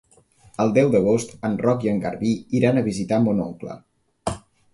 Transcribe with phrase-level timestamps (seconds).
[0.63, 3.79] El deu d'agost en Roc i en Garbí iran a visitar mon oncle.